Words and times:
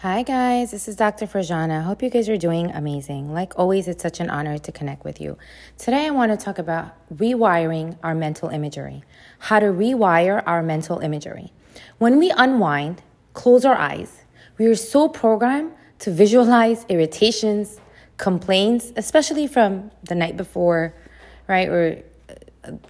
Hi, 0.00 0.24
guys. 0.24 0.72
This 0.72 0.88
is 0.88 0.96
Dr. 0.96 1.24
Frajana. 1.26 1.82
Hope 1.82 2.02
you 2.02 2.10
guys 2.10 2.28
are 2.28 2.36
doing 2.36 2.70
amazing. 2.70 3.32
Like 3.32 3.58
always, 3.58 3.88
it's 3.88 4.02
such 4.02 4.20
an 4.20 4.28
honor 4.28 4.58
to 4.58 4.70
connect 4.70 5.06
with 5.06 5.22
you. 5.22 5.38
Today, 5.78 6.06
I 6.06 6.10
want 6.10 6.38
to 6.38 6.44
talk 6.44 6.58
about 6.58 6.92
rewiring 7.16 7.96
our 8.02 8.14
mental 8.14 8.50
imagery, 8.50 9.04
how 9.38 9.58
to 9.58 9.68
rewire 9.68 10.42
our 10.44 10.62
mental 10.62 10.98
imagery. 10.98 11.50
When 11.96 12.18
we 12.18 12.30
unwind, 12.30 13.00
close 13.32 13.64
our 13.64 13.74
eyes, 13.74 14.24
we 14.58 14.66
are 14.66 14.74
so 14.74 15.08
programmed 15.08 15.72
to 16.00 16.10
visualize 16.10 16.84
irritations, 16.90 17.80
complaints, 18.18 18.92
especially 18.96 19.46
from 19.46 19.90
the 20.02 20.14
night 20.14 20.36
before, 20.36 20.92
right? 21.48 21.68
Or 21.70 22.02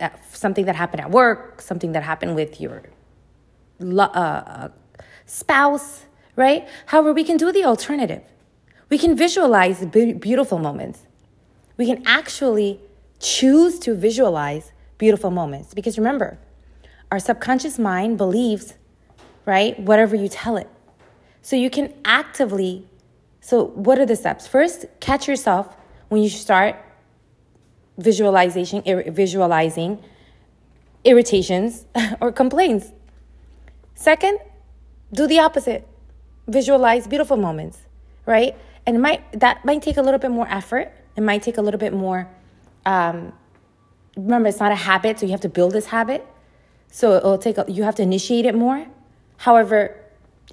uh, 0.00 0.08
something 0.32 0.64
that 0.64 0.74
happened 0.74 1.02
at 1.02 1.12
work, 1.12 1.60
something 1.60 1.92
that 1.92 2.02
happened 2.02 2.34
with 2.34 2.60
your 2.60 2.82
uh, 3.80 4.02
uh, 4.02 4.68
spouse 5.24 6.06
right? 6.36 6.68
However, 6.86 7.12
we 7.12 7.24
can 7.24 7.36
do 7.36 7.50
the 7.50 7.64
alternative. 7.64 8.22
We 8.88 8.98
can 8.98 9.16
visualize 9.16 9.84
beautiful 9.84 10.58
moments. 10.58 11.00
We 11.76 11.86
can 11.86 12.02
actually 12.06 12.80
choose 13.18 13.78
to 13.80 13.94
visualize 13.94 14.72
beautiful 14.98 15.30
moments 15.30 15.74
because 15.74 15.98
remember, 15.98 16.38
our 17.10 17.18
subconscious 17.18 17.78
mind 17.78 18.18
believes, 18.18 18.74
right, 19.44 19.78
whatever 19.80 20.14
you 20.14 20.28
tell 20.28 20.56
it. 20.56 20.68
So 21.42 21.56
you 21.56 21.70
can 21.70 21.92
actively 22.04 22.86
so 23.46 23.66
what 23.66 24.00
are 24.00 24.06
the 24.06 24.16
steps? 24.16 24.48
First, 24.48 24.86
catch 24.98 25.28
yourself 25.28 25.72
when 26.08 26.20
you 26.20 26.28
start 26.28 26.74
visualization 27.96 28.82
visualizing 29.14 30.02
irritations 31.04 31.86
or 32.20 32.32
complaints. 32.32 32.90
Second, 33.94 34.40
do 35.12 35.28
the 35.28 35.38
opposite 35.38 35.86
visualize 36.46 37.06
beautiful 37.06 37.36
moments, 37.36 37.78
right? 38.24 38.56
And 38.86 39.02
might 39.02 39.40
that 39.40 39.64
might 39.64 39.82
take 39.82 39.96
a 39.96 40.02
little 40.02 40.20
bit 40.20 40.30
more 40.30 40.46
effort. 40.48 40.92
It 41.16 41.22
might 41.22 41.42
take 41.42 41.58
a 41.58 41.62
little 41.62 41.80
bit 41.80 41.92
more. 41.92 42.28
Um, 42.84 43.32
remember, 44.16 44.48
it's 44.48 44.60
not 44.60 44.72
a 44.72 44.76
habit, 44.76 45.18
so 45.18 45.26
you 45.26 45.32
have 45.32 45.40
to 45.40 45.48
build 45.48 45.72
this 45.72 45.86
habit. 45.86 46.26
So 46.90 47.16
it'll 47.16 47.38
take. 47.38 47.56
You 47.68 47.82
have 47.82 47.96
to 47.96 48.02
initiate 48.02 48.46
it 48.46 48.54
more. 48.54 48.86
However, 49.38 49.96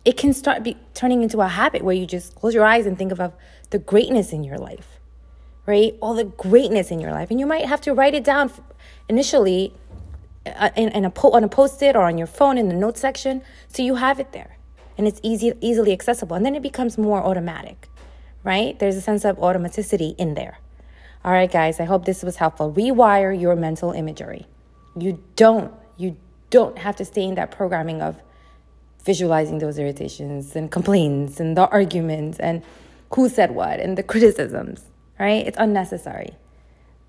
it 0.03 0.17
can 0.17 0.33
start 0.33 0.63
be, 0.63 0.77
turning 0.93 1.21
into 1.23 1.39
a 1.41 1.47
habit 1.47 1.83
where 1.83 1.95
you 1.95 2.05
just 2.05 2.35
close 2.35 2.53
your 2.53 2.65
eyes 2.65 2.85
and 2.85 2.97
think 2.97 3.11
of 3.11 3.33
the 3.69 3.79
greatness 3.79 4.33
in 4.33 4.43
your 4.43 4.57
life, 4.57 4.99
right? 5.65 5.95
All 6.01 6.13
the 6.15 6.25
greatness 6.25 6.91
in 6.91 6.99
your 6.99 7.11
life, 7.11 7.31
and 7.31 7.39
you 7.39 7.45
might 7.45 7.65
have 7.65 7.81
to 7.81 7.93
write 7.93 8.13
it 8.13 8.23
down 8.23 8.51
initially 9.07 9.73
uh, 10.45 10.71
in, 10.75 10.89
in 10.89 11.05
a 11.05 11.09
on 11.09 11.43
a 11.43 11.47
post-it 11.47 11.95
or 11.95 12.03
on 12.03 12.17
your 12.17 12.27
phone 12.27 12.57
in 12.57 12.67
the 12.67 12.75
notes 12.75 12.99
section, 12.99 13.41
so 13.67 13.83
you 13.83 13.95
have 13.95 14.19
it 14.19 14.31
there 14.33 14.57
and 14.97 15.07
it's 15.07 15.19
easy 15.23 15.53
easily 15.61 15.91
accessible 15.91 16.35
and 16.35 16.45
then 16.45 16.55
it 16.55 16.61
becomes 16.61 16.97
more 16.97 17.23
automatic 17.23 17.89
right? 18.43 18.77
There's 18.77 18.97
a 18.97 19.01
sense 19.01 19.23
of 19.23 19.37
automaticity 19.37 20.15
in 20.17 20.33
there. 20.33 20.59
All 21.23 21.31
right 21.31 21.51
guys 21.51 21.79
i 21.79 21.85
hope 21.85 22.05
this 22.05 22.23
was 22.23 22.35
helpful. 22.37 22.71
Rewire 22.73 23.39
your 23.39 23.55
mental 23.55 23.91
imagery. 23.91 24.45
You 24.97 25.23
don't 25.35 25.73
you 25.97 26.17
don't 26.49 26.77
have 26.77 26.95
to 26.97 27.05
stay 27.05 27.23
in 27.23 27.35
that 27.35 27.51
programming 27.51 28.01
of 28.01 28.21
visualizing 29.03 29.59
those 29.59 29.79
irritations 29.79 30.55
and 30.55 30.71
complaints 30.71 31.39
and 31.39 31.57
the 31.57 31.67
arguments 31.69 32.39
and 32.39 32.61
who 33.13 33.29
said 33.29 33.51
what 33.51 33.79
and 33.79 33.97
the 33.97 34.03
criticisms 34.03 34.83
right? 35.19 35.47
It's 35.47 35.57
unnecessary 35.57 36.33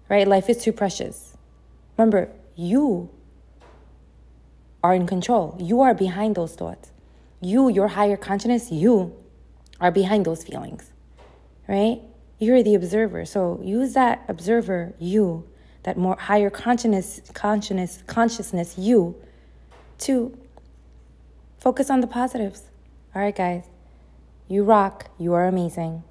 right? 0.09 0.29
Life 0.29 0.49
is 0.49 0.59
too 0.59 0.73
precious. 0.73 1.37
Remember 1.97 2.31
you 2.57 3.11
are 4.83 4.95
in 4.95 5.07
control. 5.07 5.57
You 5.59 5.81
are 5.81 5.95
behind 5.95 6.35
those 6.35 6.55
thoughts 6.55 6.91
you, 7.45 7.69
your 7.69 7.89
higher 7.89 8.17
consciousness, 8.17 8.71
you 8.71 9.15
are 9.81 9.91
behind 9.91 10.25
those 10.25 10.43
feelings, 10.45 10.93
right? 11.69 12.01
You're 12.39 12.63
the 12.63 12.75
observer. 12.75 13.25
So 13.25 13.61
use 13.63 13.95
that 13.95 14.25
observer, 14.29 14.95
you, 14.99 15.49
that 15.85 15.97
more 15.97 16.17
higher 16.17 16.51
consciousness, 16.51 17.21
consciousness, 17.33 18.03
consciousness, 18.07 18.79
you, 18.79 19.17
to 19.99 20.37
focus 21.59 21.91
on 21.91 22.01
the 22.01 22.07
positives. 22.07 22.65
All 23.15 23.23
right, 23.23 23.35
guys. 23.35 23.65
You 24.49 24.65
rock. 24.65 25.11
You 25.19 25.33
are 25.35 25.47
amazing. 25.47 26.03